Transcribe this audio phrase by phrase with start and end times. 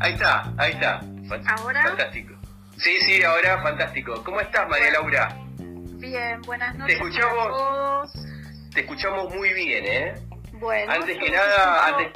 [0.00, 1.00] ahí está, ahí está.
[1.56, 1.82] ¿Ahora?
[1.82, 2.34] Fantástico.
[2.76, 4.22] Sí, sí, ahora fantástico.
[4.24, 5.36] ¿Cómo estás, María Laura?
[5.58, 8.12] Bien, buenas noches te escuchamos, a todos.
[8.74, 10.14] Te escuchamos muy bien, ¿eh?
[10.54, 12.12] Bueno, antes que nada, antes,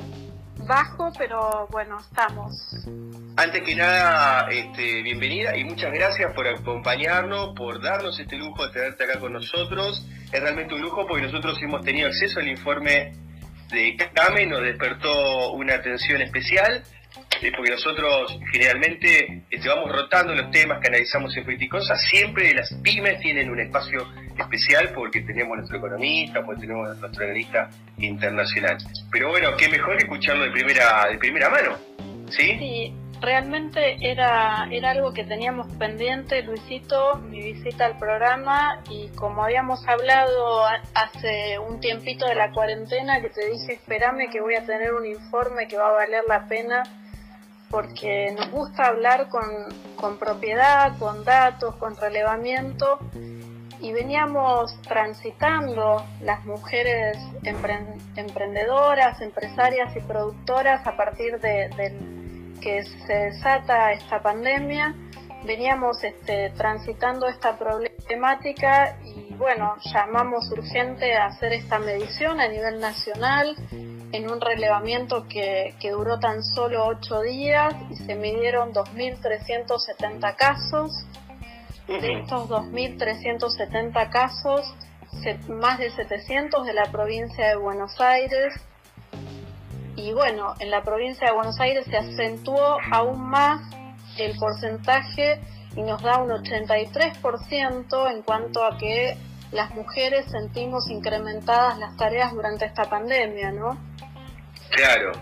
[0.66, 2.86] bajo, pero bueno, estamos.
[3.36, 8.72] Antes que nada, este, bienvenida y muchas gracias por acompañarnos, por darnos este lujo de
[8.72, 10.06] tenerte acá con nosotros.
[10.32, 13.12] Es realmente un lujo porque nosotros hemos tenido acceso al informe
[13.74, 16.82] de CAME, nos despertó una atención especial
[17.52, 23.20] porque nosotros generalmente este, vamos rotando los temas que analizamos en Politicosa, siempre las pymes
[23.20, 24.06] tienen un espacio
[24.38, 28.78] especial porque tenemos nuestro economista, porque tenemos nuestro analista internacional.
[29.10, 31.76] Pero bueno, qué mejor escucharlo de primera, de primera mano.
[32.30, 39.44] Sí, realmente era, era algo que teníamos pendiente, Luisito, mi visita al programa y como
[39.44, 40.64] habíamos hablado
[40.94, 45.06] hace un tiempito de la cuarentena, que te dije, espérame que voy a tener un
[45.06, 46.82] informe que va a valer la pena
[47.70, 53.00] porque nos gusta hablar con, propiedad, con datos, con relevamiento
[53.80, 62.23] y veníamos transitando las mujeres emprendedoras, empresarias y productoras a partir de,
[62.64, 64.94] que se desata esta pandemia,
[65.44, 72.80] veníamos este, transitando esta problemática y bueno, llamamos urgente a hacer esta medición a nivel
[72.80, 81.04] nacional en un relevamiento que, duró tan solo ocho días y se midieron 2.370 casos.
[81.86, 84.74] De estos 2.370 casos,
[85.50, 88.54] más de 700 de la provincia de Buenos Aires.
[89.96, 93.60] Y bueno, en la provincia de Buenos Aires se acentuó aún más
[94.18, 95.40] el porcentaje
[95.76, 99.16] y nos da un 83% en cuanto a que
[99.52, 103.78] las mujeres sentimos incrementadas las tareas durante esta pandemia, ¿no?
[104.70, 105.12] Claro.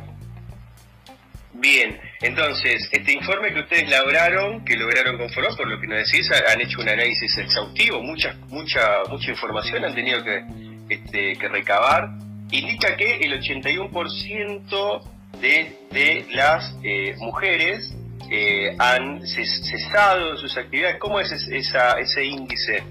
[1.55, 6.31] Bien, entonces, este informe que ustedes lograron, que lograron conformar, por lo que nos decís,
[6.31, 10.45] han hecho un análisis exhaustivo, mucha, mucha, mucha información han tenido que,
[10.89, 12.09] este, que recabar,
[12.53, 15.03] indica que el 81%
[15.41, 17.95] de, de las eh, mujeres
[18.31, 20.99] eh, han cesado sus actividades.
[20.99, 22.83] ¿Cómo es esa, ese índice?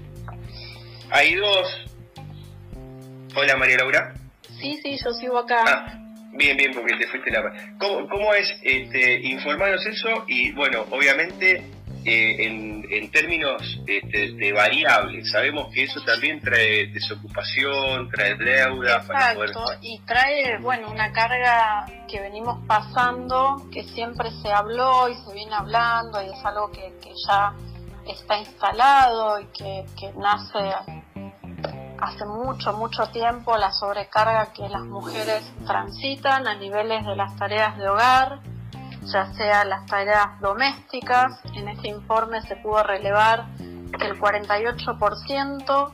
[1.10, 1.84] Hay dos.
[3.34, 4.14] Hola María Laura.
[4.60, 5.64] Sí, sí, yo sigo acá.
[5.66, 5.98] Ah,
[6.34, 7.42] bien, bien, porque te fuiste la...
[7.78, 10.24] ¿Cómo, cómo es este, informarnos eso?
[10.28, 11.64] Y bueno, obviamente
[12.04, 18.96] eh, en, en, términos este, de variables, sabemos que eso también trae desocupación, trae deuda.
[18.96, 25.32] Exacto, y trae, bueno, una carga que venimos pasando, que siempre se habló y se
[25.32, 27.54] viene hablando, y es algo que, que ya
[28.06, 30.58] está instalado y que, que nace
[32.02, 37.78] hace mucho, mucho tiempo, la sobrecarga que las mujeres transitan a niveles de las tareas
[37.78, 38.40] de hogar,
[39.04, 41.40] ya sea las tareas domésticas.
[41.54, 43.46] En este informe se pudo relevar
[43.98, 45.92] que el 48%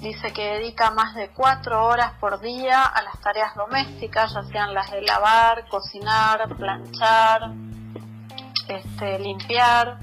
[0.00, 4.74] dice que dedica más de cuatro horas por día a las tareas domésticas, ya sean
[4.74, 7.50] las de lavar, cocinar, planchar,
[8.68, 9.98] este, limpiar.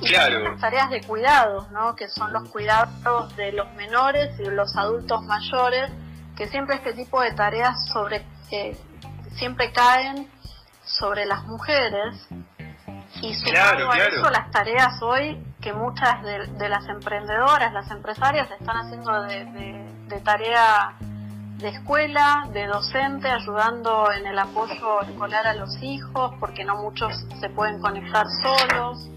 [0.00, 1.96] Y las tareas de cuidados, ¿no?
[1.96, 5.90] que son los cuidados de los menores y de los adultos mayores,
[6.36, 8.76] que siempre este tipo de tareas sobre, eh,
[9.32, 10.28] siempre caen
[10.88, 12.26] sobre las mujeres
[13.20, 18.76] y sumado a eso las tareas hoy que muchas de, las emprendedoras, las empresarias están
[18.76, 20.96] haciendo de, tarea
[21.58, 27.12] de escuela, de docente, ayudando en el apoyo escolar a los hijos, porque no muchos
[27.40, 29.08] se pueden conectar solos.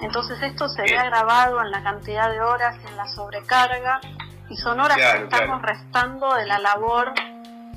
[0.00, 4.00] Entonces esto se ve agravado en la cantidad de horas en la sobrecarga,
[4.48, 7.12] y son horas que estamos restando de la labor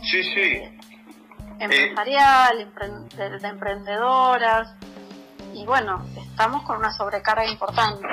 [0.02, 0.77] sí, sí
[1.60, 2.58] empresarial,
[3.16, 4.76] de, emprendedoras,
[5.54, 8.06] y bueno, estamos con una sobrecarga importante.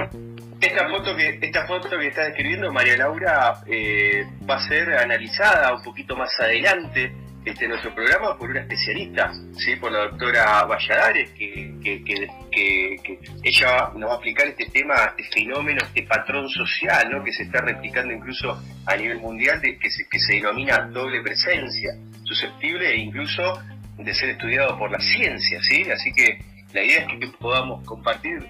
[0.60, 5.74] Esta foto que esta foto que está describiendo María Laura eh, va a ser analizada
[5.74, 7.12] un poquito más adelante
[7.44, 13.90] este nuestro programa por una especialista, sí, por la doctora Valladares, que, que, que, ella
[13.94, 17.22] nos va a explicar este tema, este fenómeno, este patrón social, ¿no?
[17.22, 21.20] que se está replicando incluso a nivel mundial, de, que, se, que se denomina doble
[21.22, 21.94] presencia,
[22.24, 23.62] susceptible e incluso
[23.98, 25.84] de ser estudiado por la ciencia, ¿sí?
[25.90, 26.38] Así que
[26.72, 28.46] la idea es que podamos compartir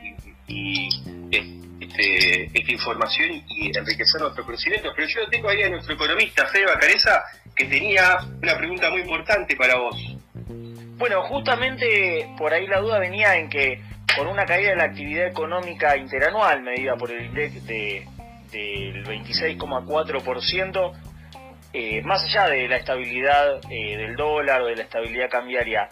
[0.46, 0.88] y,
[1.30, 4.90] este, esta información y enriquecer nuestro conocimiento.
[4.94, 7.22] Pero yo tengo ahí a nuestro economista, Fede Bacareza,
[7.54, 9.96] que tenía una pregunta muy importante para vos.
[10.96, 13.82] Bueno, justamente por ahí la duda venía en que
[14.16, 18.06] por una caída de la actividad económica interanual medida por el INDEC de,
[18.52, 20.92] del 26,4%,
[21.76, 25.88] eh, más allá de la estabilidad eh, del dólar o de la estabilidad cambiaria,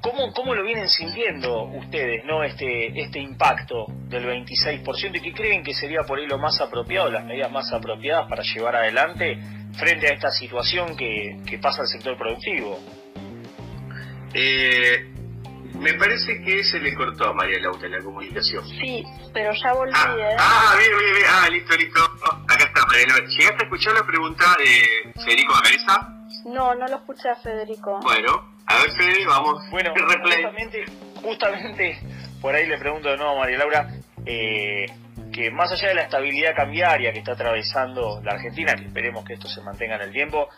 [0.00, 5.62] ¿cómo, ¿cómo lo vienen sintiendo ustedes, no este, este impacto del 26% y qué creen
[5.62, 9.38] que sería por ahí lo más apropiado, las medidas más apropiadas para llevar adelante
[9.78, 12.80] frente a esta situación que, que pasa al sector productivo?
[14.32, 15.17] Eh,
[15.78, 18.66] me parece que se le cortó a María Laura la comunicación.
[18.68, 20.36] Sí, pero ya volví, ah, ¿eh?
[20.38, 21.26] Ah, bien, bien, bien.
[21.30, 22.00] Ah, listo, listo.
[22.48, 23.26] Acá está, María Laura.
[23.26, 26.14] ¿Llegaste a escuchar la pregunta de Federico Macareza?
[26.46, 28.00] No, no lo escuché a Federico.
[28.02, 29.70] Bueno, a ver, Federico, vamos.
[29.70, 30.84] Bueno, justamente,
[31.22, 32.00] justamente
[32.40, 33.88] por ahí le pregunto de nuevo a María Laura,
[34.26, 34.86] eh,
[35.52, 39.48] más allá de la estabilidad cambiaria que está atravesando la Argentina, que esperemos que esto
[39.48, 40.48] se mantenga en el tiempo,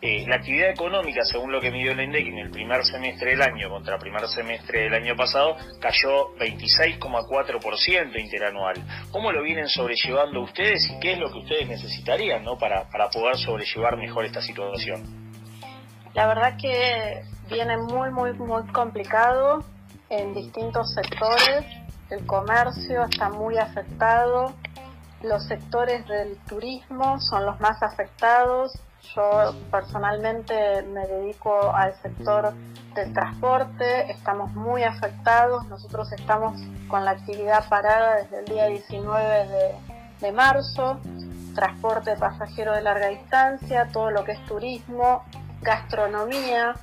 [0.00, 3.42] eh, la actividad económica, según lo que midió el INDEC en el primer semestre del
[3.42, 8.76] año contra el primer semestre del año pasado, cayó 26,4% interanual.
[9.10, 12.56] ¿Cómo lo vienen sobrellevando ustedes y qué es lo que ustedes necesitarían ¿no?
[12.56, 15.30] para, para poder sobrellevar mejor esta situación?
[16.14, 19.64] La verdad que viene muy, muy, muy complicado
[20.08, 21.64] en distintos sectores
[22.10, 24.52] el comercio está muy afectado,
[25.22, 28.78] los sectores del turismo son los más afectados.
[29.14, 32.52] Yo personalmente me dedico al sector
[32.94, 39.48] del transporte, estamos muy afectados, nosotros estamos con la actividad parada desde el día 19
[40.20, 41.00] de, marzo,
[41.54, 45.24] transporte pasajero de larga distancia, todo lo que es turismo,
[45.62, 46.74] gastronomía,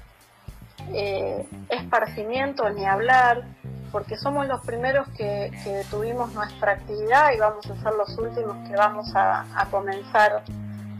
[0.93, 3.43] eh, esparcimiento, ni hablar,
[3.91, 8.55] porque somos los primeros que, que, tuvimos nuestra actividad y vamos a ser los últimos
[8.67, 10.43] que vamos a, comenzar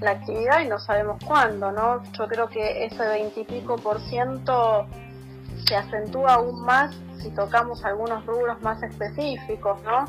[0.02, 2.04] la actividad y no sabemos cuándo, ¿no?
[2.14, 4.86] Yo creo que ese veintipico por ciento
[5.68, 10.06] se acentúa aún más si tocamos algunos rubros más específicos, ¿no?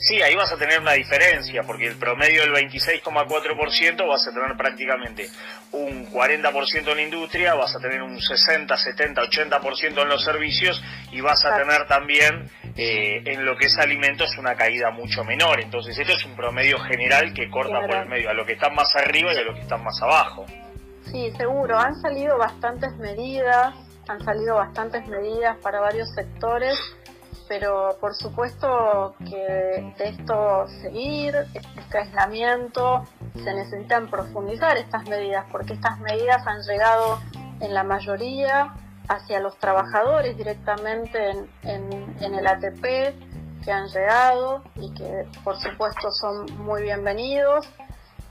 [0.00, 4.56] Sí, ahí vas a tener una diferencia, porque el promedio del 26,4% vas a tener
[4.56, 5.28] prácticamente
[5.72, 10.82] un 40% en la industria, vas a tener un 60, 70, 80% en los servicios
[11.12, 15.60] y vas a tener también eh, en lo que es alimentos una caída mucho menor.
[15.60, 18.74] Entonces, esto es un promedio general que corta por el medio a lo que están
[18.74, 20.46] más arriba y a lo que están más abajo.
[21.12, 21.78] Sí, seguro.
[21.78, 23.74] Han salido bastantes medidas,
[24.08, 26.78] han salido bastantes medidas para varios sectores
[27.50, 31.34] pero por supuesto que de esto seguir,
[31.76, 33.02] este aislamiento,
[33.34, 37.18] se necesitan profundizar estas medidas, porque estas medidas han llegado
[37.58, 38.72] en la mayoría
[39.08, 41.30] hacia los trabajadores directamente
[41.64, 42.84] en, en, el ATP
[43.64, 47.68] que han llegado y que por supuesto son muy bienvenidos,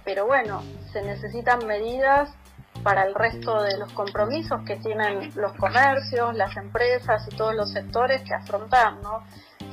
[0.06, 0.63] pero bueno,
[0.94, 2.33] se necesitan medidas
[2.84, 7.72] para el resto de los compromisos que tienen los comercios, las empresas y todos los
[7.72, 9.24] sectores que afrontar, ¿no?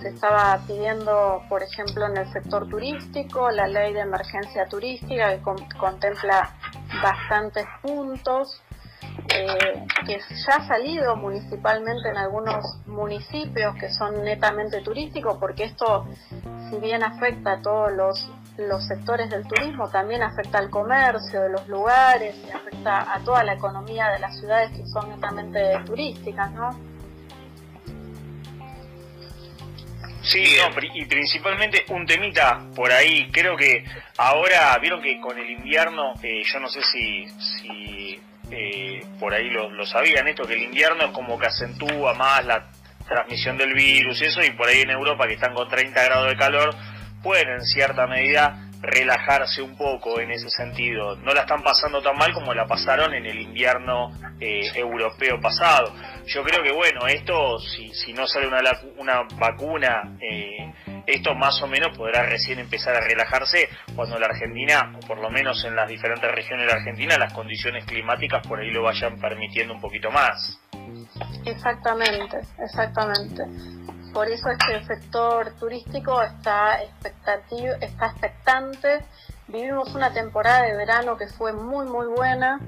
[0.01, 5.43] Se estaba pidiendo, por ejemplo, en el sector turístico, la ley de emergencia turística que
[5.79, 6.51] contempla
[7.03, 8.63] bastantes puntos,
[9.29, 16.07] eh, que ya ha salido municipalmente en algunos municipios que son netamente turísticos, porque esto,
[16.71, 21.51] si bien afecta a todos los los sectores del turismo, también afecta al comercio de
[21.51, 26.71] los lugares, afecta a toda la economía de las ciudades que son netamente turísticas, ¿no?
[30.23, 30.43] Sí,
[30.95, 33.85] y principalmente un temita por ahí, creo que
[34.19, 38.21] ahora, vieron que con el invierno, eh, yo no sé si, si
[38.51, 42.45] eh, por ahí lo, lo sabían esto, que el invierno es como que acentúa más
[42.45, 42.67] la
[43.07, 46.29] transmisión del virus y eso, y por ahí en Europa que están con 30 grados
[46.29, 46.75] de calor,
[47.27, 51.17] pueden en cierta medida relajarse un poco en ese sentido.
[51.17, 55.93] No la están pasando tan mal como la pasaron en el invierno eh, europeo pasado.
[56.27, 58.61] Yo creo que bueno, esto si, si no sale una,
[58.99, 60.73] una vacuna, eh,
[61.05, 65.29] esto más o menos podrá recién empezar a relajarse cuando la Argentina, o por lo
[65.29, 69.19] menos en las diferentes regiones de la Argentina, las condiciones climáticas por ahí lo vayan
[69.19, 70.61] permitiendo un poquito más.
[71.45, 73.43] Exactamente, exactamente.
[74.17, 79.05] Por eso es que el sector turístico está, expectativo, está expectante.
[79.47, 82.59] Vivimos una temporada de verano que fue muy, muy buena.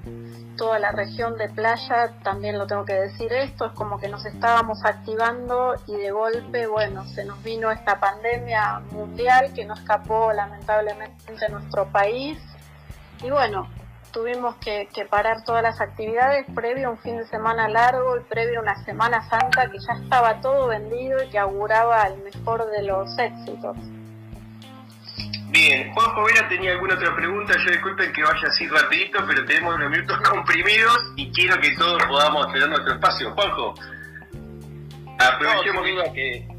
[0.59, 4.27] Toda la región de playa, también lo tengo que decir esto, es como que nos
[4.27, 10.31] estábamos activando y de golpe, bueno, se nos vino esta pandemia mundial que no escapó
[10.35, 12.39] lamentablemente de nuestro país.
[13.23, 13.71] Y bueno,
[14.13, 18.61] tuvimos que, parar todas las actividades previo a un fin de semana largo y previo
[18.61, 22.83] a una Semana Santa que ya estaba todo vendido y que auguraba el mejor de
[22.83, 23.77] los éxitos.
[25.51, 29.75] Bien, Juan Jovera tenía alguna otra pregunta, yo disculpen que vaya así rapidito, pero tenemos
[29.75, 33.33] unos minutos comprimidos y quiero que todos podamos tener nuestro espacio.
[33.33, 33.75] Juanjo,
[35.19, 36.58] aprovechemos que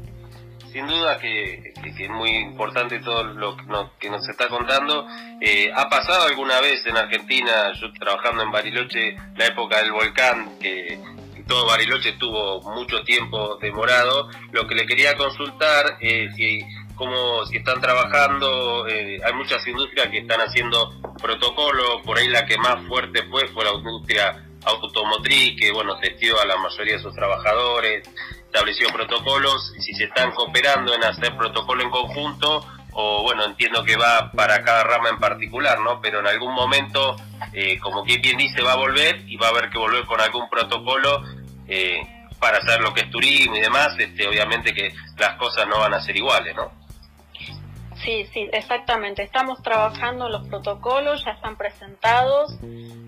[0.72, 3.56] sin duda que, es muy importante todo lo
[3.98, 5.06] que nos, está contando.
[5.40, 10.58] Eh, ha pasado alguna vez en Argentina, yo trabajando en Bariloche, la época del volcán,
[10.60, 11.00] que
[11.46, 14.28] todo Bariloche estuvo mucho tiempo demorado.
[14.52, 16.60] Lo que le quería consultar es si,
[16.94, 22.46] cómo, si están trabajando, eh, hay muchas industrias que están haciendo protocolo, por ahí la
[22.46, 27.02] que más fuerte fue fue la industria automotriz, que bueno, testió a la mayoría de
[27.02, 28.08] sus trabajadores,
[28.50, 33.96] estableció protocolos, si se están cooperando en hacer protocolo en conjunto, o bueno, entiendo que
[33.96, 36.00] va para cada rama en particular, ¿no?
[36.00, 37.14] Pero en algún momento,
[37.52, 40.20] eh, como quien bien dice, va a volver y va a haber que volver con
[40.20, 41.22] algún protocolo
[41.68, 42.00] eh,
[42.40, 45.94] para hacer lo que es turismo y demás, este, obviamente que las cosas no van
[45.94, 46.72] a ser iguales, ¿no?
[48.02, 49.22] Sí, sí, exactamente.
[49.22, 52.58] Estamos trabajando los protocolos, ya están presentados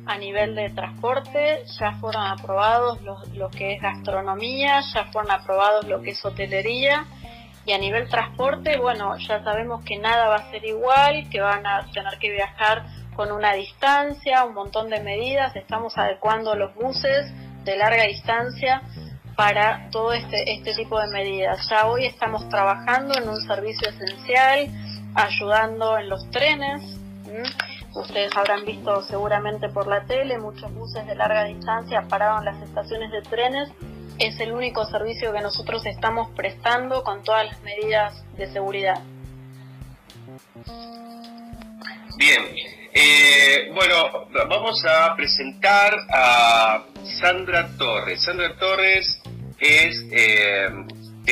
[0.04, 6.02] a nivel de transporte, ya fueron aprobados lo, que es gastronomía, ya fueron aprobados lo
[6.02, 7.06] que es hotelería
[7.64, 11.66] y a nivel transporte, bueno, ya sabemos que nada va a ser igual, que van
[11.66, 12.84] a tener que viajar
[13.14, 17.32] con una distancia, un montón de medidas, estamos adecuando los buses
[17.64, 18.82] de larga distancia
[19.42, 21.68] para todo este, este tipo de medidas.
[21.68, 24.68] Ya hoy estamos trabajando en un servicio esencial,
[25.16, 26.80] ayudando en los trenes.
[27.92, 32.62] Ustedes habrán visto seguramente por la tele muchos buses de larga distancia parados en las
[32.62, 33.68] estaciones de trenes.
[34.20, 39.00] Es el único servicio que nosotros estamos prestando con todas las medidas de seguridad.
[42.16, 42.44] Bien,
[42.94, 46.84] eh, bueno, vamos a presentar a
[47.20, 48.22] Sandra Torres.
[48.22, 49.20] Sandra Torres
[49.62, 50.66] es, eh,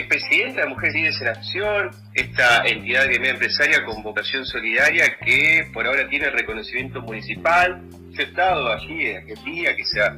[0.08, 5.68] presidenta de Mujeres Líderes en Acción, esta entidad de media empresaria con vocación solidaria que
[5.72, 7.82] por ahora tiene reconocimiento municipal.
[8.12, 8.22] Yo
[8.70, 10.16] allí en Argentina, que se ha,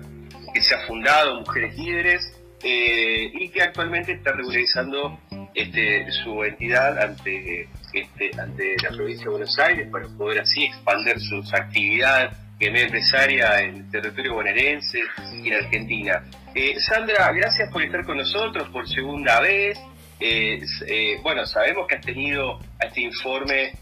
[0.52, 5.18] que se ha fundado Mujeres Líderes eh, y que actualmente está regularizando
[5.54, 11.18] este, su entidad ante, este, ante la provincia de Buenos Aires para poder así expandir
[11.18, 15.00] sus actividades de media empresaria en territorio bonaerense
[15.32, 16.22] y en Argentina.
[16.54, 19.78] Eh, Sandra, gracias por estar con nosotros por segunda vez.
[20.20, 23.72] Eh, eh, bueno, sabemos que has tenido este informe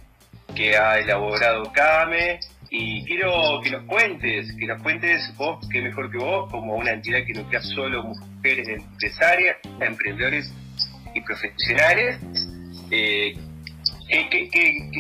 [0.54, 2.38] que ha elaborado CAME
[2.70, 6.92] y quiero que nos cuentes, que nos cuentes vos, que mejor que vos, como una
[6.92, 10.54] entidad que no crea solo mujeres empresarias, emprendedores
[11.12, 12.20] y profesionales,
[12.88, 14.48] ¿qué,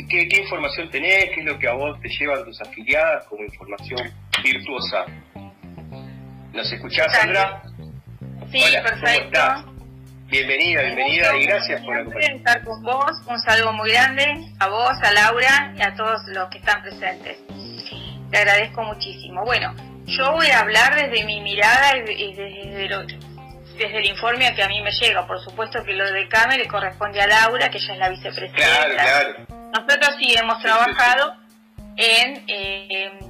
[0.08, 1.26] qué, información tenés?
[1.26, 4.10] ¿Qué es lo que a vos te llevan tus afiliadas como información
[4.42, 5.06] virtuosa?
[6.52, 7.62] ¿Nos escuchás, Sandra?
[8.50, 9.40] Sí, perfecto.
[10.26, 12.38] Bienvenida, bienvenida y gracias por acompañarnos.
[12.38, 16.48] estar con vos, un saludo muy grande a vos, a Laura y a todos los
[16.50, 17.38] que están presentes.
[18.30, 19.44] Te agradezco muchísimo.
[19.44, 19.74] Bueno,
[20.06, 22.88] yo voy a hablar desde mi mirada y desde,
[23.76, 25.26] desde el informe que a mí me llega.
[25.26, 28.56] Por supuesto que lo de CAME le corresponde a Laura, que ella es la vicepresidenta.
[28.56, 29.46] Claro, claro.
[29.72, 31.34] Nosotros sí hemos trabajado
[31.96, 32.44] en...
[32.48, 33.29] Eh,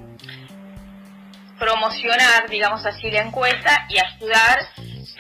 [1.61, 4.67] promocionar, digamos así, la encuesta y ayudar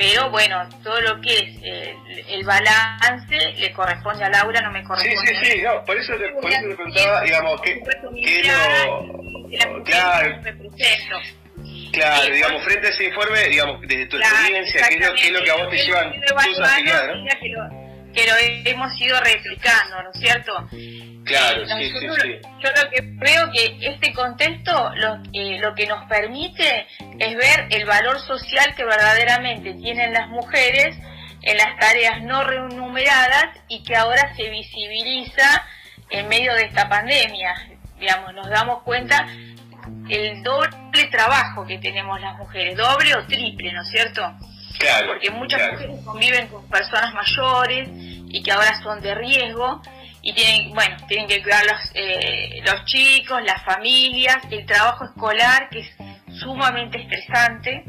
[0.01, 1.95] pero bueno, todo lo que es eh,
[2.29, 5.27] el balance le corresponde a Laura, no me corresponde.
[5.27, 9.85] Sí, sí, sí, no, por eso, te, por eso te preguntaba, digamos, que, que lo...
[9.85, 10.43] Claro,
[11.93, 15.33] claro, digamos, frente a ese informe, digamos, desde tu experiencia, ¿qué es, lo, ¿qué es
[15.33, 17.19] lo que a vos te llevan tus afiliados?
[17.19, 17.91] ¿no?
[18.15, 18.33] que lo
[18.71, 20.69] hemos ido replicando, ¿no es cierto?
[21.31, 22.41] Claro, sí, sí, sí.
[22.59, 26.87] Yo lo que veo que este contexto lo, eh, lo que nos permite
[27.19, 30.97] es ver el valor social que verdaderamente tienen las mujeres
[31.43, 35.65] en las tareas no remuneradas y que ahora se visibiliza
[36.11, 37.55] en medio de esta pandemia.
[37.99, 39.27] Digamos, nos damos cuenta
[40.09, 44.23] el doble trabajo que tenemos las mujeres, doble o triple, ¿no es cierto?
[45.07, 49.83] porque muchas mujeres conviven con personas mayores y que ahora son de riesgo
[50.23, 55.69] y tienen, bueno, tienen que cuidar los, eh, los chicos, las familias, el trabajo escolar
[55.71, 55.91] que es
[56.39, 57.85] sumamente estresante.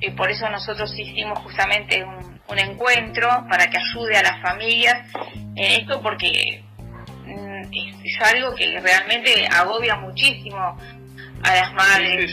[0.00, 5.08] y por eso nosotros hicimos justamente un, encuentro para que ayude a las familias
[5.56, 6.62] en esto porque
[7.24, 7.62] mm,
[8.04, 10.58] es, algo que realmente agobia muchísimo
[11.42, 12.30] a las madres,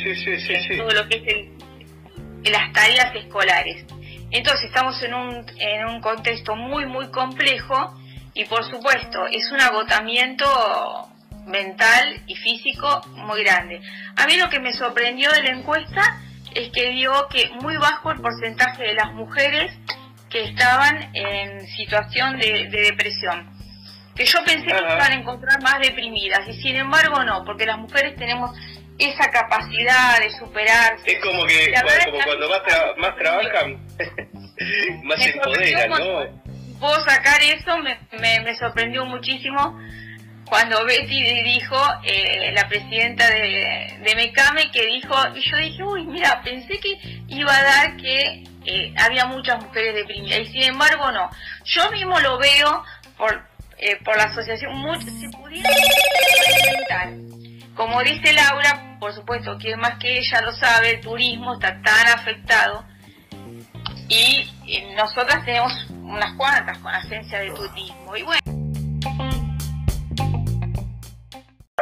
[0.78, 3.86] todo lo que es el las tareas escolares.
[4.32, 7.99] Entonces estamos en un, en un contexto muy, muy complejo
[8.40, 10.46] y por supuesto es un agotamiento
[11.46, 13.82] mental y físico muy grande.
[14.16, 16.22] A mí lo que me sorprendió de la encuesta
[16.56, 19.78] es que dio que muy bajo el porcentaje de las mujeres
[20.30, 23.50] que estaban en situación de, depresión.
[24.16, 27.78] Que yo pensé que iban a encontrar más deprimidas y sin embargo no, porque las
[27.78, 28.52] mujeres tenemos
[28.98, 31.12] esa capacidad de superarse.
[31.12, 31.74] Es como que
[32.06, 32.62] como cuando más,
[32.98, 33.86] más trabajan,
[35.04, 36.49] más se empoderan, ¿no?
[36.80, 38.00] Puedo sacar eso, me,
[38.42, 39.80] me, sorprendió muchísimo
[40.46, 46.06] cuando Betty dijo, eh, la presidenta de, de Mecame, que dijo, y yo dije, uy,
[46.08, 51.12] mira, pensé que iba a dar que eh, había muchas mujeres deprimidas, y sin embargo
[51.12, 51.30] no.
[51.66, 52.84] Yo mismo lo veo
[53.16, 53.46] por,
[53.78, 55.70] eh, por la asociación, mucho, se pudiera
[57.80, 62.08] como dice Laura, por supuesto que más que ella lo sabe, el turismo está tan
[62.08, 62.84] afectado
[64.10, 64.52] y,
[64.98, 65.72] nosotras tenemos
[66.10, 68.40] unas cuantas con agencia de turismo y bueno.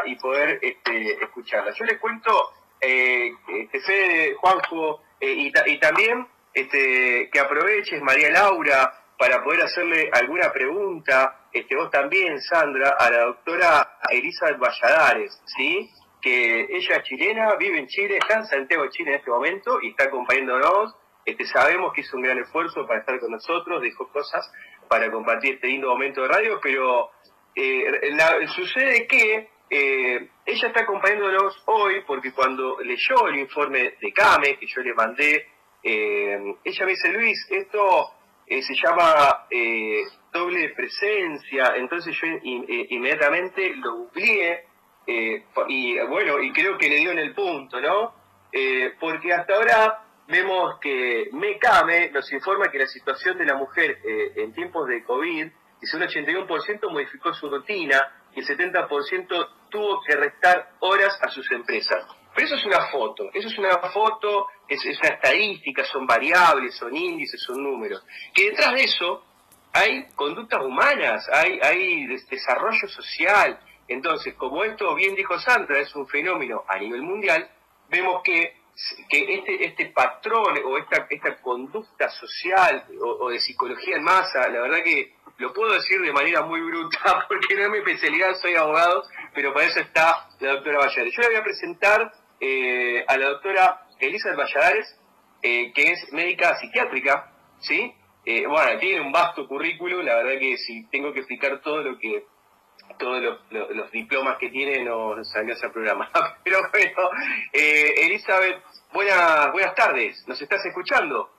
[0.05, 1.73] Y poder este, escucharla.
[1.73, 8.93] Yo les cuento, eh, este, Fede, Juanjo, eh, y, también este, que aproveches, María Laura,
[9.17, 15.89] para poder hacerle alguna pregunta, este, vos también, Sandra, a la doctora Elizabeth Valladares, ¿sí?
[16.21, 19.89] que ella es chilena, vive en Chile, está en Santiago Chile en este momento y
[19.89, 20.95] está acompañándonos.
[21.27, 24.49] Este, sabemos que hizo un gran esfuerzo para estar con nosotros, dejó cosas
[24.87, 27.11] para compartir este lindo momento de radio, pero
[27.53, 34.57] eh, sucede que eh, ella está acompañándonos hoy porque cuando leyó el informe de CAME
[34.57, 35.47] que yo le mandé,
[35.83, 38.13] eh, ella me dice, Luis, esto
[38.47, 39.47] se llama
[40.31, 44.63] doble presencia, entonces yo inmediatamente lo googleé
[45.05, 48.15] y bueno, y creo que le dio en el punto, ¿no?
[49.01, 54.53] porque hasta ahora vemos que MECAME nos informa que la situación de la mujer en
[54.53, 55.47] tiempos de COVID,
[55.81, 61.49] es un 81% modificó su rutina y el 70% tuvo que restar horas a sus
[61.51, 62.05] empresas.
[62.33, 66.95] Pero eso es una foto, eso es una foto, es, una estadística, son variables, son
[66.95, 68.05] índices, son números.
[68.33, 69.23] Que detrás de eso
[69.73, 73.59] hay conductas humanas, hay, hay desarrollo social.
[73.87, 77.49] Entonces, como esto bien dijo Sandra, es un fenómeno a nivel mundial,
[77.89, 78.56] vemos que,
[79.09, 84.61] que este, este patrón o esta, esta conducta social o, de psicología en masa, la
[84.61, 88.55] verdad que lo puedo decir de manera muy bruta porque no es mi especialidad, soy
[88.55, 89.03] abogado,
[89.33, 91.13] pero para eso está la doctora Valladares.
[91.15, 94.99] Yo le voy a presentar eh, a la doctora Elizabeth Valladares,
[95.41, 97.93] eh, que es médica psiquiátrica, ¿sí?
[98.25, 101.97] Eh, bueno, tiene un vasto currículo, la verdad que si tengo que explicar todo lo
[101.97, 102.25] que
[102.97, 106.09] todos los, diplomas que tiene no, salió ese programa.
[106.43, 107.09] Pero bueno,
[107.53, 108.63] Elizabeth,
[108.93, 111.29] buenas, buenas tardes, ¿nos estás escuchando?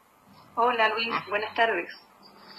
[0.54, 1.88] Hola Luis, buenas tardes.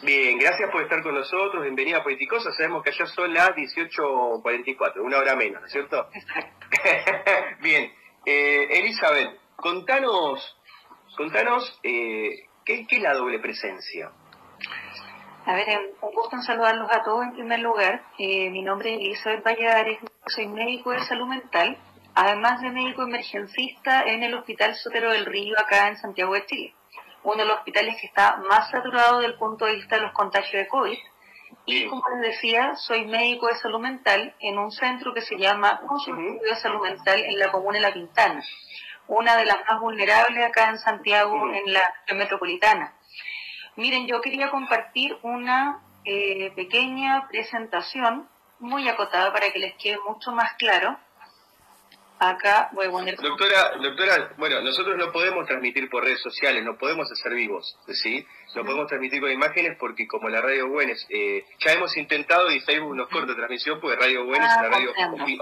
[0.02, 5.02] Bien, gracias por estar con nosotros, bienvenida a Politicosa, sabemos que allá son las 18.44,
[5.02, 6.08] una hora menos, ¿no es cierto?
[6.14, 6.68] Exacto.
[7.62, 7.92] Bien,
[8.26, 10.58] eh, Elizabeth, contanos,
[11.18, 14.10] contanos eh, ¿qué, es la doble presencia.
[15.50, 18.04] A ver, eh, un gusto en saludarlos a todos en primer lugar.
[18.20, 21.76] mi nombre es Elizabeth Valladares, soy médico de salud mental,
[22.14, 26.76] además de médico emergencista en el Hospital Sotero del Río, acá en Santiago de Chile.
[27.24, 30.12] Uno de los hospitales que está más saturado desde el punto de vista de los
[30.12, 31.00] contagios de COVID
[31.66, 35.82] y como les decía, soy médico de salud mental en un centro que se llama
[35.88, 38.44] Consultorio de Salud Mental en la comuna de La Pintana,
[39.08, 41.82] una de las más vulnerables acá en Santiago, en la
[42.14, 42.94] metropolitana.
[43.76, 48.28] Miren, yo quería compartir una eh, pequeña presentación
[48.60, 50.98] muy acotada para que les quede mucho más claro.
[52.20, 53.16] Acá voy a poner...
[53.16, 58.26] Doctora, doctora, bueno, nosotros no podemos transmitir por redes sociales, no podemos hacer vivos, ¿sí?
[58.56, 62.60] No podemos transmitir con imágenes porque como la Radio Buenes, eh, ya hemos intentado y
[62.60, 64.94] Facebook nos corta transmisión porque Radio Buenes es una ah, radio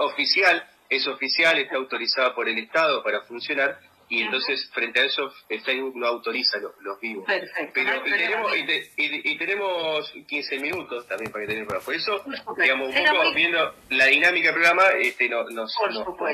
[0.04, 5.32] oficial, es oficial, está autorizada por el Estado para funcionar y entonces frente a eso
[5.48, 7.26] Facebook no autoriza los, vivos.
[7.26, 7.72] Perfecto.
[7.74, 8.52] Pero, y, tenemos,
[8.96, 12.24] y, tenemos 15 minutos también para que tengan Por eso,
[12.56, 15.76] digamos, un poco viendo la dinámica del programa, este, no, nos,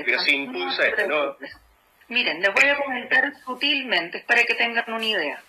[0.05, 1.37] pero se impulsa esto, ¿no?
[2.09, 5.43] Miren, les voy a comentar sutilmente para que tengan una idea.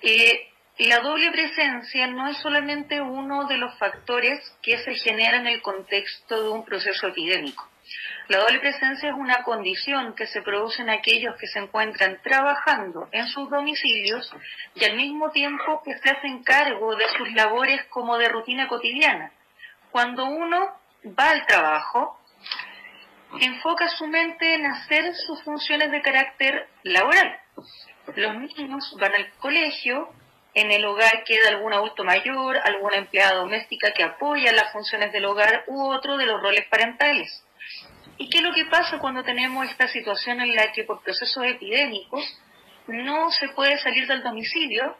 [0.00, 5.54] Eh, la doble presencia no es solamente uno de los factores que se generan en
[5.54, 7.68] el contexto de un proceso epidémico.
[8.32, 13.06] La doble presencia es una condición que se produce en aquellos que se encuentran trabajando
[13.12, 14.34] en sus domicilios
[14.74, 19.32] y al mismo tiempo que se hacen cargo de sus labores como de rutina cotidiana.
[19.90, 20.66] Cuando uno
[21.08, 22.18] va al trabajo,
[23.38, 27.38] enfoca su mente en hacer sus funciones de carácter laboral.
[28.16, 30.08] Los niños van al colegio,
[30.54, 35.26] en el hogar queda algún adulto mayor, alguna empleada doméstica que apoya las funciones del
[35.26, 37.44] hogar u otro de los roles parentales.
[38.18, 41.44] ¿Y qué es lo que pasa cuando tenemos esta situación en la que por procesos
[41.44, 42.24] epidémicos
[42.86, 44.96] no se puede salir del domicilio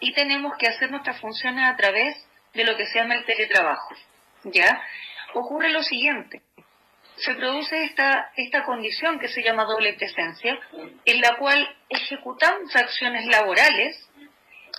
[0.00, 2.16] y tenemos que hacer nuestras funciones a través
[2.54, 3.94] de lo que se llama el teletrabajo?
[4.44, 4.82] ¿Ya?
[5.34, 6.42] Ocurre lo siguiente.
[7.16, 10.58] Se produce esta, esta condición que se llama doble presencia,
[11.04, 14.10] en la cual ejecutamos acciones laborales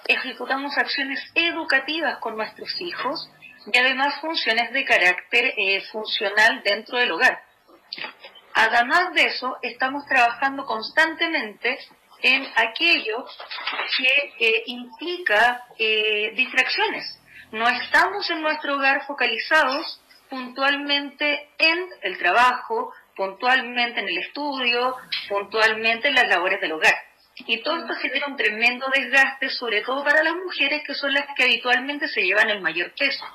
[0.07, 3.29] ejecutamos acciones educativas con nuestros hijos
[3.65, 7.43] y además funciones de carácter eh, funcional dentro del hogar.
[8.53, 11.79] Además de eso, estamos trabajando constantemente
[12.21, 13.25] en aquello
[13.97, 17.19] que eh, implica eh, distracciones.
[17.51, 24.95] No estamos en nuestro hogar focalizados puntualmente en el trabajo, puntualmente en el estudio,
[25.27, 26.95] puntualmente en las labores del hogar.
[27.47, 31.25] Y todo esto genera un tremendo desgaste, sobre todo para las mujeres que son las
[31.35, 33.25] que habitualmente se llevan el mayor peso.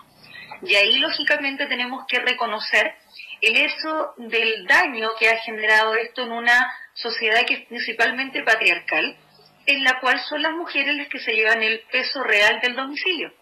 [0.63, 2.95] Y ahí, lógicamente, tenemos que reconocer
[3.41, 9.17] el hecho del daño que ha generado esto en una sociedad que es principalmente patriarcal,
[9.67, 13.33] en la cual son las mujeres las que se llevan el peso real del domicilio.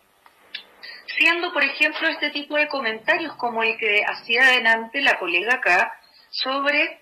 [1.18, 5.92] Siendo, por ejemplo, este tipo de comentarios como el que hacía adelante la colega acá
[6.30, 7.00] sobre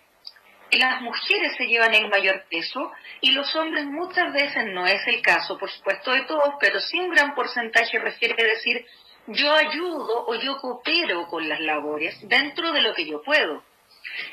[0.72, 5.20] las mujeres se llevan el mayor peso y los hombres muchas veces no es el
[5.22, 8.86] caso, por supuesto de todos, pero sí un gran porcentaje refiere a decir
[9.26, 13.62] yo ayudo o yo coopero con las labores dentro de lo que yo puedo.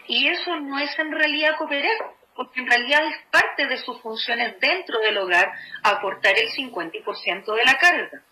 [0.08, 1.97] Y eso no es en realidad cooperar,
[2.36, 5.52] porque en realidad es parte de sus funciones dentro del hogar
[5.84, 8.23] aportar el 50% de la carga.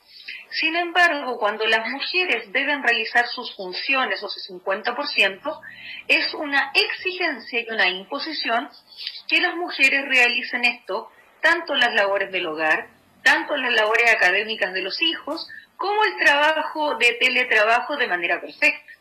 [0.49, 5.61] Sin embargo, cuando las mujeres deben realizar sus funciones o su 50%,
[6.07, 8.69] es una exigencia y una imposición
[9.27, 12.87] que las mujeres realicen esto, tanto las labores del hogar,
[13.27, 18.93] tanto las labores académicas de los hijos, como el trabajo de teletrabajo de manera perfecta.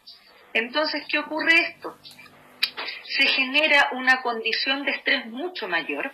[0.52, 1.96] Entonces, ¿qué ocurre esto?
[3.04, 6.10] Se genera una condición de estrés mucho mayor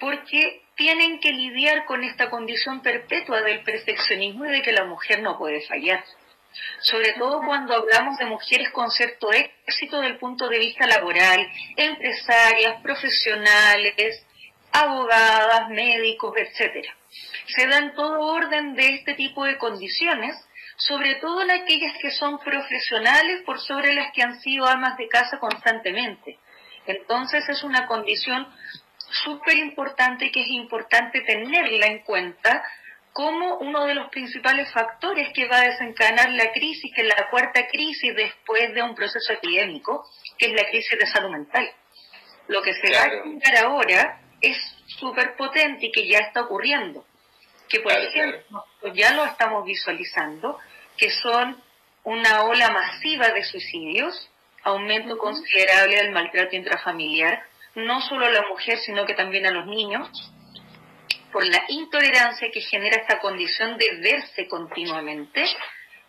[0.00, 5.22] porque tienen que lidiar con esta condición perpetua del perfeccionismo y de que la mujer
[5.22, 6.04] no puede fallar.
[6.80, 11.48] Sobre todo cuando hablamos de mujeres con cierto éxito desde el punto de vista laboral,
[11.76, 14.26] empresarias, profesionales,
[14.72, 16.94] abogadas, médicos, etcétera
[17.48, 20.36] se dan todo orden de este tipo de condiciones,
[20.76, 25.08] sobre todo en aquellas que son profesionales por sobre las que han sido amas de
[25.08, 26.38] casa constantemente.
[26.86, 28.46] Entonces es una condición
[29.24, 32.62] súper importante que es importante tenerla en cuenta
[33.12, 37.28] como uno de los principales factores que va a desencadenar la crisis, que es la
[37.30, 41.68] cuarta crisis después de un proceso epidémico, que es la crisis de salud mental.
[42.46, 47.04] Lo que se va a generar ahora es súper potente y que ya está ocurriendo.
[47.68, 48.44] Que por ejemplo
[48.94, 50.58] ya lo estamos visualizando,
[50.96, 51.62] que son
[52.04, 54.30] una ola masiva de suicidios,
[54.62, 57.42] aumento considerable del maltrato intrafamiliar,
[57.74, 60.08] no solo a la mujer, sino que también a los niños,
[61.32, 65.44] por la intolerancia que genera esta condición de verse continuamente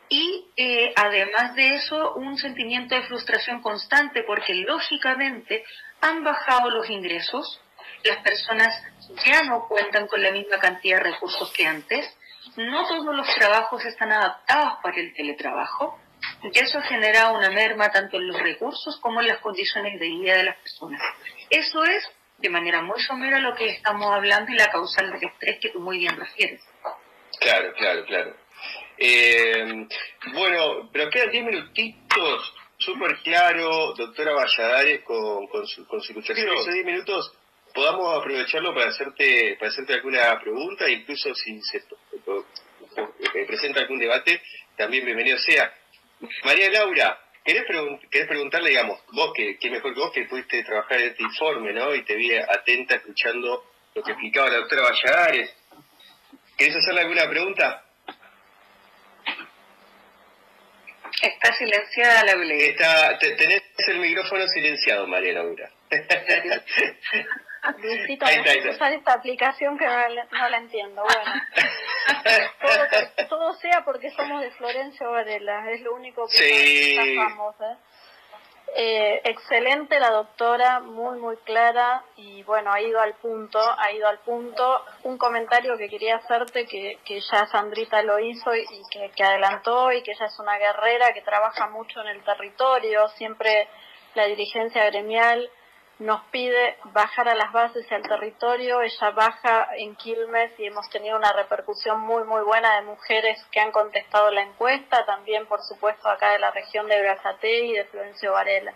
[0.08, 5.64] y eh, además de eso un sentimiento de frustración constante porque lógicamente
[6.02, 7.62] han bajado los ingresos,
[8.04, 8.74] las personas
[9.26, 12.06] ya no cuentan con la misma cantidad de recursos que antes,
[12.56, 16.00] no todos los trabajos están adaptados para el teletrabajo,
[16.44, 20.38] y eso genera una merma tanto en los recursos como en las condiciones de vida
[20.38, 21.02] de las personas.
[21.50, 22.08] Eso es,
[22.38, 25.80] de manera muy somera, lo que estamos hablando y la causal del estrés que tú
[25.80, 26.62] muy bien refieres.
[27.40, 28.36] Claro, claro, claro.
[28.98, 29.88] Eh,
[30.34, 36.74] bueno, pero quedan 10 minutitos, súper claro, doctora Valladares, con, con su, con su Esos
[36.74, 37.34] 10 minutos
[37.80, 41.82] podamos aprovecharlo para hacerte para hacerte alguna pregunta, incluso si se
[43.48, 44.42] presenta algún debate,
[44.76, 45.74] también bienvenido sea.
[46.44, 47.64] María Laura, ¿querés,
[48.28, 51.96] preguntarle, digamos, vos que, mejor que vos que pudiste trabajar en este informe, ¿no?
[51.96, 53.64] Y te vi atenta escuchando
[53.96, 55.56] lo que explicaba la doctora Valladares.
[56.58, 57.86] ¿Querés hacerle alguna pregunta?
[61.22, 65.72] Está silenciada la Está, tenés el micrófono silenciado, María Laura.
[67.78, 68.26] Luisito,
[68.70, 71.04] usar esta aplicación que no, la entiendo.
[71.04, 71.32] Bueno,
[73.30, 76.98] todo, sea porque somos de Florencio Varela, es lo único que sí.
[76.98, 77.18] ¿eh?
[78.76, 79.22] ¿eh?
[79.26, 84.20] excelente la doctora, muy muy clara y bueno, ha ido al punto, ha ido al
[84.20, 84.86] punto.
[85.04, 89.92] Un comentario que quería hacerte que, que ya Sandrita lo hizo y, que, que adelantó
[89.92, 93.68] y que ella es una guerrera que trabaja mucho en el territorio, siempre
[94.16, 95.50] la dirigencia gremial
[96.00, 98.82] nos pide bajar a las bases y al territorio.
[98.82, 103.60] Ella baja en Quilmes y hemos tenido una repercusión muy, muy buena de mujeres que
[103.60, 107.84] han contestado la encuesta, también, por supuesto, acá de la región de Brazate y de
[107.86, 108.74] Florencio Varela.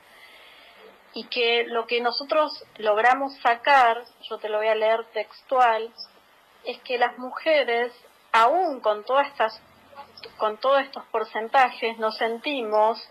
[1.13, 5.93] Y que lo que nosotros logramos sacar, yo te lo voy a leer textual,
[6.65, 7.93] es que las mujeres,
[8.33, 9.61] aún con todas estas
[10.37, 13.05] con todos estos porcentajes, nos sentimos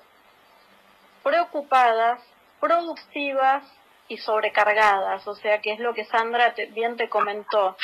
[1.22, 2.20] preocupadas,
[2.58, 3.62] productivas
[4.08, 7.76] y sobrecargadas, o sea que es lo que Sandra bien te comentó.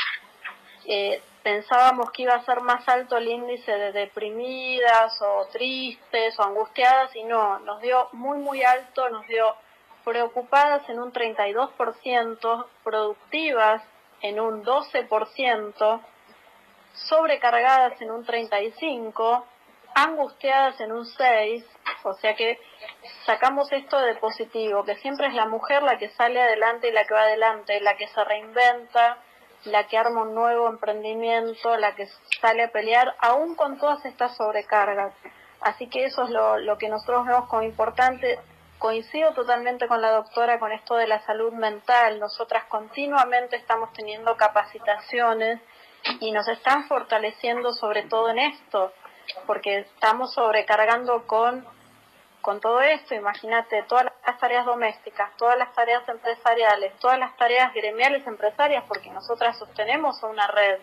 [0.86, 6.42] Eh, pensábamos que iba a ser más alto el índice de deprimidas o tristes o
[6.42, 9.54] angustiadas y no, nos dio muy muy alto, nos dio
[10.04, 13.82] preocupadas en un 32%, productivas
[14.22, 16.00] en un 12%,
[16.94, 19.44] sobrecargadas en un 35%,
[20.02, 21.64] angustiadas en un 6%,
[22.04, 22.58] o sea que
[23.26, 27.04] sacamos esto de positivo, que siempre es la mujer la que sale adelante y la
[27.04, 29.18] que va adelante, la que se reinventa,
[29.64, 32.06] la que arma un nuevo emprendimiento, la que
[32.40, 35.12] sale a pelear, aún con todas estas sobrecargas.
[35.60, 38.38] Así que eso es lo, lo que nosotros vemos como importante.
[38.78, 42.20] Coincido totalmente con la doctora con esto de la salud mental.
[42.20, 45.60] Nosotras continuamente estamos teniendo capacitaciones
[46.20, 48.92] y nos están fortaleciendo sobre todo en esto,
[49.46, 51.66] porque estamos sobrecargando con
[52.40, 57.74] con todo esto, imagínate todas las tareas domésticas, todas las tareas empresariales, todas las tareas
[57.74, 60.78] gremiales empresarias, porque nosotras sostenemos una red.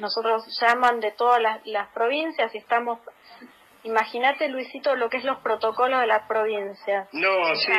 [0.00, 2.98] Nosotros llaman de todas las, provincias y estamos
[3.84, 7.08] Imagínate, Luisito, lo que es los protocolos de las provincias.
[7.12, 7.72] No, sí.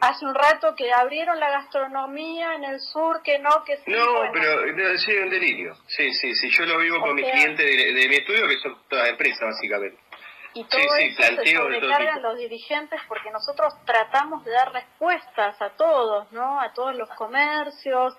[0.00, 3.90] Hace un rato que abrieron la gastronomía en el sur, que no, que sí.
[3.92, 5.74] No, pero sí, un delirio.
[5.86, 6.50] Sí, sí, sí.
[6.50, 9.98] Yo lo vivo con mis clientes de, de, mi estudio, que son todas empresas, básicamente.
[10.54, 16.32] Y todo eso se sobrecargan los dirigentes porque nosotros tratamos de dar respuestas a todos,
[16.32, 16.60] ¿no?
[16.60, 18.16] A todos los comercios.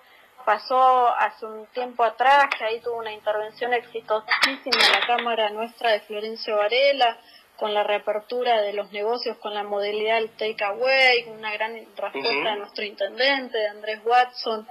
[0.49, 5.91] Pasó hace un tiempo atrás que ahí tuvo una intervención exitosísima en la Cámara nuestra
[5.91, 7.19] de Florencio Varela
[7.55, 12.55] con la reapertura de los negocios con la modalidad del takeaway, una gran respuesta de
[12.55, 14.67] nuestro intendente, de Andrés Watson,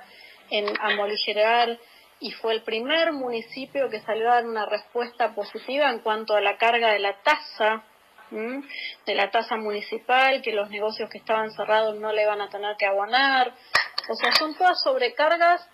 [0.51, 1.79] en amoligerar
[2.19, 6.41] y fue el primer municipio que salió a dar una respuesta positiva en cuanto a
[6.41, 7.85] la carga de la tasa,
[8.33, 12.77] de la tasa municipal, que los negocios que estaban cerrados no le van a tener
[12.77, 13.55] que abonar.
[14.09, 15.67] O sea, son todas sobrecargas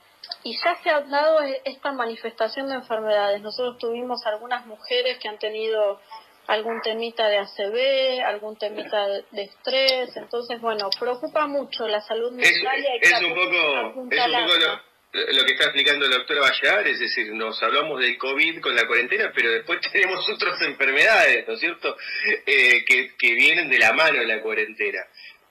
[0.43, 3.41] y ya se ha dado e-, esta manifestación de enfermedades.
[3.43, 6.01] Nosotros tuvimos algunas mujeres que han tenido
[6.47, 12.81] algún temita de ACV, algún temita de estrés, entonces bueno, preocupa mucho la salud mental
[12.81, 14.75] y hay que es un poco,
[15.15, 18.87] lo que está explicando la doctora Vallar, es decir, nos hablamos del COVID con la
[18.87, 21.97] cuarentena, pero después tenemos otras enfermedades, ¿no es cierto?,
[22.45, 25.01] eh, que, que vienen de la mano de la cuarentena.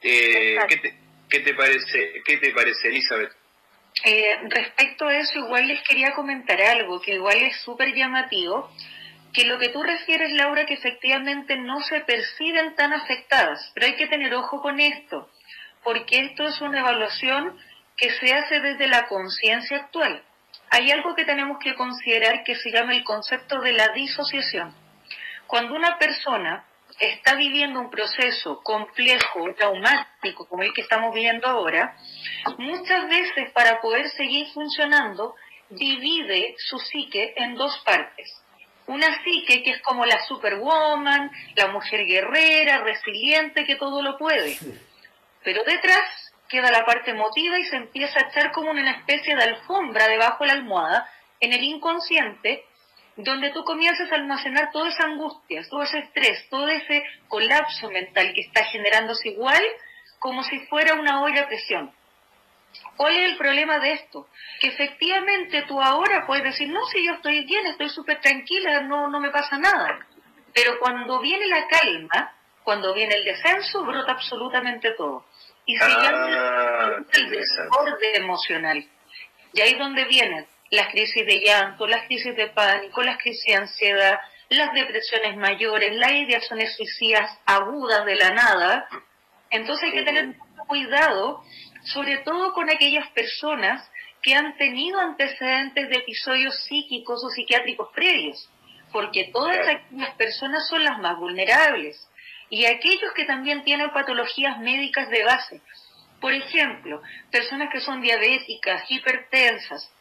[0.01, 1.02] Eh, ¿qué, te,
[1.33, 3.31] ¿Qué te parece, qué te parece, Elizabeth?
[4.05, 8.69] Eh, respecto a eso, igual les quería comentar algo que igual es súper llamativo,
[9.33, 13.95] que lo que tú refieres, Laura, que efectivamente no se perciben tan afectadas, pero hay
[13.95, 15.27] que tener ojo con esto,
[15.83, 17.59] porque esto es una evaluación
[17.97, 20.21] que se hace desde la conciencia actual.
[20.69, 24.71] Hay algo que tenemos que considerar que se llama el concepto de la disociación.
[25.47, 26.63] Cuando una persona
[26.99, 31.97] está viviendo un proceso complejo, traumático, como el que estamos viviendo ahora,
[32.57, 35.35] muchas veces para poder seguir funcionando,
[35.69, 38.31] divide su psique en dos partes.
[38.87, 44.57] Una psique que es como la superwoman, la mujer guerrera, resiliente, que todo lo puede.
[45.43, 46.03] Pero detrás
[46.49, 50.43] queda la parte emotiva y se empieza a echar como una especie de alfombra debajo
[50.43, 52.65] de la almohada en el inconsciente,
[53.15, 58.33] donde tú comienzas a almacenar toda esa angustia, todo ese estrés, todo ese colapso mental
[58.33, 59.61] que está generándose igual
[60.19, 61.91] como si fuera una olla a presión.
[62.95, 64.27] ¿Cuál es el problema de esto?
[64.59, 69.07] Que efectivamente tú ahora puedes decir, no, si yo estoy bien, estoy súper tranquila, no,
[69.09, 70.07] no me pasa nada.
[70.53, 75.25] Pero cuando viene la calma, cuando viene el descenso, brota absolutamente todo
[75.65, 78.85] y se llama ah, el desborde emocional.
[79.53, 83.45] Y ahí es donde vienen las crisis de llanto, las crisis de pánico, las crisis
[83.45, 88.87] de ansiedad, las depresiones mayores, las ideaciones suicidas agudas de la nada.
[89.51, 91.43] Entonces hay que tener mucho cuidado,
[91.83, 93.87] sobre todo con aquellas personas
[94.23, 98.49] que han tenido antecedentes de episodios psíquicos o psiquiátricos previos,
[98.91, 102.07] porque todas aquellas personas son las más vulnerables
[102.49, 105.61] y aquellos que también tienen patologías médicas de base.
[106.19, 109.91] Por ejemplo, personas que son diabéticas, hipertensas,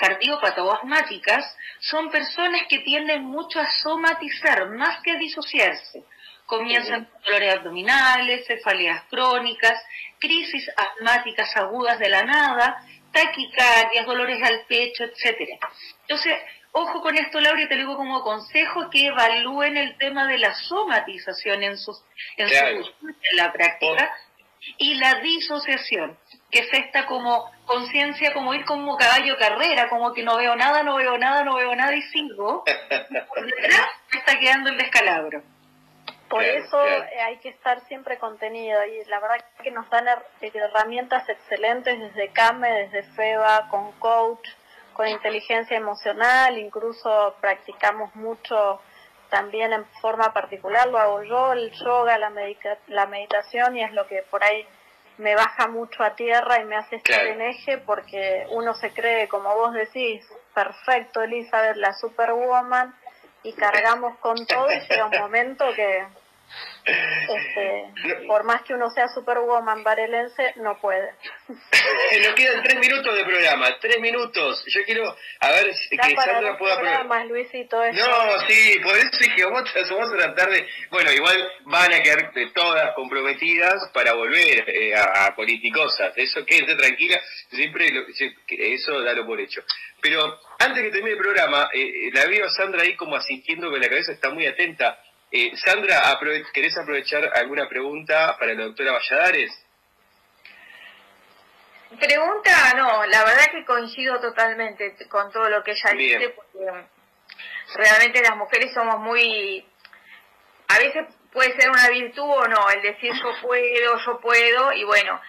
[0.00, 1.44] cardiópatas o asmáticas,
[1.80, 6.04] son personas que tienden mucho a somatizar más que a disociarse.
[6.46, 9.80] Comienzan con dolores abdominales, cefaleas crónicas,
[10.18, 15.60] crisis asmáticas agudas de la nada, taquicardias, dolores al pecho, etc.
[16.02, 16.36] Entonces,
[16.72, 20.54] Ojo con esto, Laura, y te digo como consejo que evalúen el tema de la
[20.54, 22.00] somatización en, sus,
[22.36, 22.48] en,
[23.32, 24.08] la práctica
[24.78, 26.16] y la disociación,
[26.50, 30.82] que es esta como conciencia, como ir como caballo carrera, como que no veo nada,
[30.82, 32.64] no veo nada, no veo nada y sigo.
[32.64, 35.42] por detrás me está quedando el descalabro.
[36.28, 40.06] Por eso hay que estar siempre contenido y la verdad que nos dan
[40.40, 44.48] herramientas excelentes desde CAME, desde FEBA, con coach,
[44.92, 48.80] con inteligencia emocional, incluso practicamos mucho
[49.28, 52.32] también en forma particular, lo hago yo, el yoga, la,
[52.88, 54.66] la meditación y es lo que por ahí
[55.20, 59.28] me baja mucho a tierra y me hace estar en eje porque uno se cree,
[59.28, 62.94] como vos decís, perfecto, Elizabeth, la superwoman,
[63.42, 66.06] y cargamos con todo y llega un momento que
[66.84, 71.12] este, por más que uno sea superwoman varelense, no puede.
[71.48, 74.64] Nos quedan tres minutos de programa, tres minutos.
[74.66, 77.24] Yo quiero, a ver que Sandra pueda...
[77.24, 80.66] Luisito, No, sí, por eso dije, vamos, vamos a tratar de...
[80.90, 86.12] Bueno, igual van a quedar todas comprometidas para volver eh, a, politicosas.
[86.16, 87.92] Eso, quédense tranquila, siempre
[88.48, 89.62] eso dalo por hecho.
[90.00, 93.70] Pero antes que termine el programa, eh, eh, la veo a Sandra ahí como asistiendo
[93.70, 94.98] con la cabeza, está muy atenta
[95.30, 96.18] eh, Sandra,
[96.52, 99.52] ¿querés aprovechar alguna pregunta para la doctora Valladares?
[101.98, 106.84] Pregunta, no, la verdad que coincido totalmente con todo lo que ella dice, porque
[107.74, 109.66] realmente las mujeres somos muy,
[110.68, 114.84] a veces puede ser una virtud o no, el decir yo puedo, yo puedo, y
[114.84, 115.20] bueno,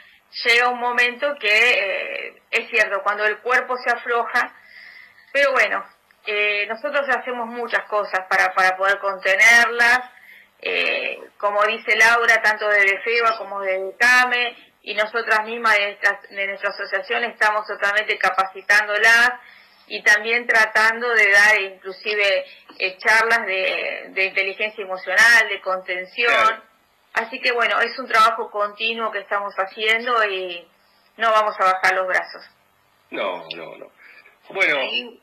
[0.44, 4.54] llega un momento que eh, es cierto, cuando el cuerpo se afloja,
[5.34, 5.84] pero bueno,
[6.26, 10.00] eh, nosotros hacemos muchas cosas para, para poder contenerlas,
[10.62, 15.98] eh, como dice Laura, tanto de FEBA como de CAME, y nosotras mismas de,
[16.36, 19.32] de nuestra asociación estamos totalmente capacitándolas
[19.92, 22.46] y también tratando de dar inclusive
[22.80, 26.64] eh, charlas de, inteligencia emocional, de contención.
[27.14, 30.66] Así que bueno, es un trabajo continuo que estamos haciendo y
[31.18, 32.42] no vamos a bajar los brazos.
[33.10, 33.92] No, no, no.
[34.54, 34.78] Bueno,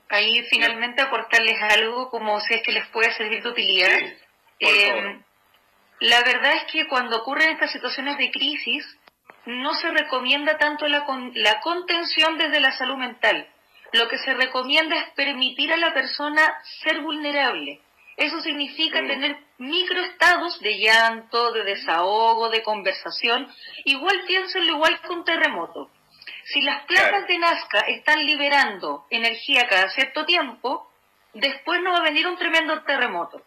[0.09, 3.99] ahí, finalmente aportarles algo como si es que les puede servir de utilidad.
[4.61, 5.21] Eh,
[6.01, 8.85] la verdad es que cuando ocurren estas situaciones de crisis,
[9.47, 13.49] no se recomienda tanto la, la contención desde la salud mental.
[13.93, 16.43] Lo que se recomienda es permitir a la persona
[16.83, 17.81] ser vulnerable.
[18.17, 23.49] Eso significa tener microestados de llanto, de desahogo, de conversación.
[23.85, 25.91] Igual piénsenlo igual que un terremoto.
[26.53, 30.91] Si las plantas de Nazca están liberando energía cada cierto tiempo,
[31.35, 33.43] después no va a venir un tremendo terremoto.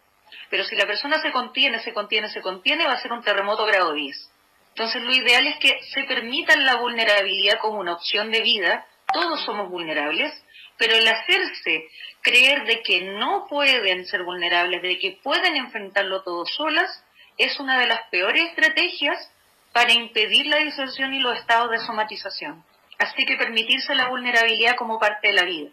[0.48, 3.66] Pero si la persona se contiene, se contiene, se contiene, va a ser un terremoto
[3.66, 4.30] grado 10.
[4.68, 8.86] Entonces lo ideal es que se permitan la vulnerabilidad como una opción de vida.
[9.12, 10.32] Todos somos vulnerables,
[10.76, 11.88] pero el hacerse
[12.20, 17.04] creer de que no pueden ser vulnerables, de que pueden enfrentarlo todo solas,
[17.36, 19.28] es una de las peores estrategias
[19.72, 22.64] para impedir la disorción y los estados de somatización.
[23.02, 25.70] Así que permitirse la vulnerabilidad como parte de la vida.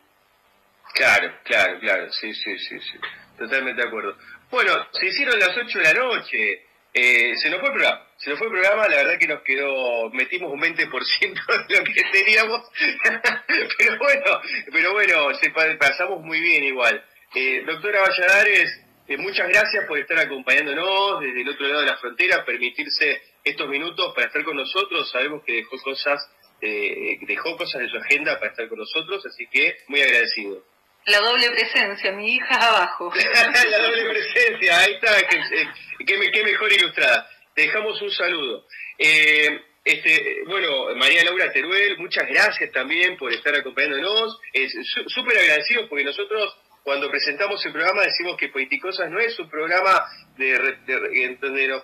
[0.95, 2.97] Claro, claro, claro, sí, sí, sí, sí.
[3.37, 4.17] Totalmente de acuerdo.
[4.49, 6.65] Bueno, se hicieron las 8 de la noche.
[6.91, 8.07] Eh, se nos fue el programa.
[8.17, 11.83] Se nos fue el programa, la verdad que nos quedó, metimos un 20% de lo
[11.83, 12.67] que teníamos.
[13.77, 17.05] pero bueno, pero bueno, se pasamos muy bien igual.
[17.35, 21.97] Eh, doctora Valladares, eh, muchas gracias por estar acompañándonos desde el otro lado de la
[21.97, 25.11] frontera, permitirse estos minutos para estar con nosotros.
[25.11, 26.27] Sabemos que dejó cosas
[26.61, 30.63] eh, dejó cosas de su agenda para estar con nosotros, así que muy agradecido.
[31.05, 33.11] La doble presencia, mi hija abajo.
[33.69, 37.29] la doble presencia, ahí está, que, eh, qué, mejor ilustrada.
[37.55, 38.65] Te dejamos un saludo.
[38.97, 44.39] Eh, este, bueno, María Laura Teruel, muchas gracias también por estar acompañándonos.
[44.53, 44.73] Es
[45.07, 50.05] súper agradecidos porque nosotros cuando presentamos el programa decimos que Politicosas no es un programa
[50.37, 51.81] de, donde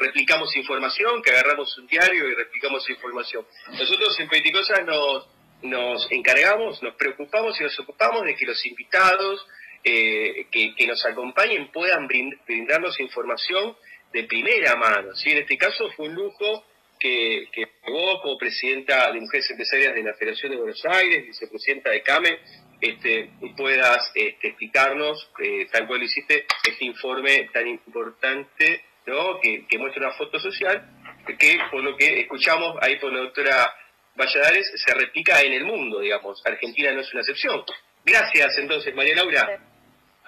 [0.00, 3.46] replicamos información, que agarramos un diario y replicamos información.
[3.68, 5.28] Nosotros en Politicosas nos,
[5.62, 9.46] nos encargamos, nos preocupamos y nos ocupamos de que los invitados
[9.84, 13.76] eh, que, nos acompañen puedan brindarnos información
[14.12, 15.14] de primera mano.
[15.14, 15.30] ¿sí?
[15.30, 16.64] En este caso fue un lujo
[16.98, 21.90] que, que vos, como presidenta de Mujeres Empresarias de la Federación de Buenos Aires, vicepresidenta
[21.90, 22.38] de CAME,
[22.82, 29.40] este, puedas este, explicarnos, eh, tal cual hiciste, este informe tan importante, ¿no?
[29.40, 30.88] que, muestra una foto social,
[31.26, 33.74] que por lo que escuchamos ahí por la doctora
[34.14, 36.42] Valladares, se replica en el mundo, digamos.
[36.44, 37.64] Argentina no es una excepción.
[38.04, 39.58] Gracias entonces, María Laura.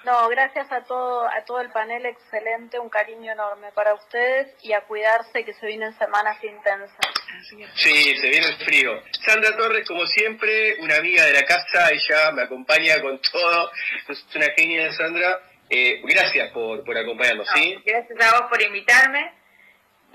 [0.04, 4.74] No, gracias a todo, a todo el panel, excelente, un cariño enorme para ustedes y
[4.74, 7.06] a cuidarse que se vienen semanas intensas.
[7.74, 9.02] Sí, se viene el frío.
[9.24, 13.70] Sandra Torres, como siempre, una amiga de la casa, ella me acompaña con todo,
[14.08, 15.40] es una genia Sandra.
[15.74, 17.76] Eh, gracias por, por acompañarnos, ¿sí?
[17.84, 19.32] Gracias a vos por invitarme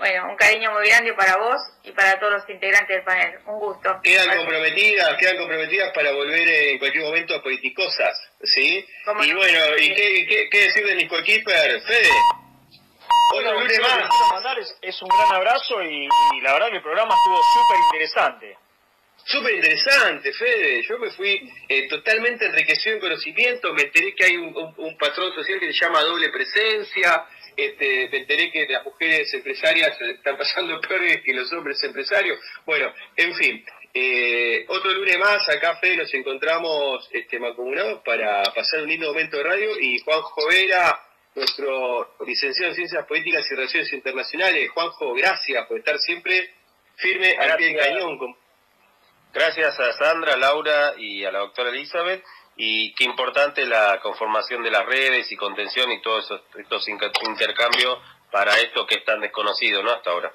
[0.00, 3.38] bueno, un cariño muy grande para vos y para todos los integrantes del panel.
[3.44, 4.00] Un gusto.
[4.02, 8.82] Quedan comprometidas, quedan comprometidas para volver en cualquier momento a Politicosas, ¿sí?
[9.22, 12.08] Y bueno, ¿y qué, qué, decir de mis coequiper, Fede?
[13.34, 14.08] Bueno, lunes más.
[14.32, 16.08] Mandar es, un gran abrazo y,
[16.40, 18.56] la verdad que el programa estuvo súper interesante.
[19.24, 20.82] Súper interesante, Fede.
[20.82, 23.72] Yo me fui eh, totalmente enriquecido en conocimiento.
[23.74, 27.24] Me enteré que hay un, patrón social que se llama doble presencia.
[27.56, 32.38] Este, me enteré que las mujeres empresarias están pasando peores que los hombres empresarios.
[32.64, 33.64] Bueno, en fin.
[33.92, 39.36] Eh, otro lunes más, acá Fede, nos encontramos este, mancomunados para pasar un lindo momento
[39.36, 39.80] de radio.
[39.80, 41.00] Y Juan Jovera,
[41.34, 44.70] nuestro licenciado en Ciencias Políticas y Relaciones Internacionales.
[44.70, 46.50] Juanjo, gracias por estar siempre
[46.96, 48.18] firme al pie del cañón.
[49.32, 52.24] Gracias a Sandra, Laura y a la doctora Elizabeth.
[52.56, 57.98] Y qué importante la conformación de las redes y contención y todos estos intercambios
[58.30, 59.92] para esto que es tan desconocido, ¿no?
[59.92, 60.32] Hasta ahora.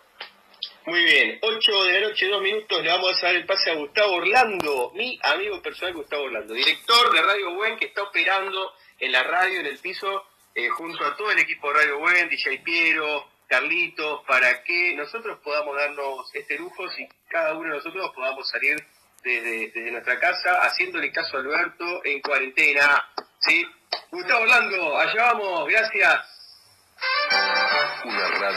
[0.86, 3.76] Muy bien, 8 de la noche, 2 minutos, le vamos a dar el pase a
[3.76, 9.12] Gustavo Orlando, mi amigo personal Gustavo Orlando, director de Radio Buen que está operando en
[9.12, 12.60] la radio, en el piso, eh, junto a todo el equipo de Radio Buen, DJ
[12.60, 18.50] Piero, Carlitos, para que nosotros podamos darnos este lujo, si cada uno de nosotros podamos
[18.50, 18.76] salir
[19.24, 23.04] desde, nuestra casa, haciéndole caso a Alberto en cuarentena.
[23.40, 23.66] ¿sí?
[24.12, 26.36] Gustavo Orlando, allá vamos, gracias.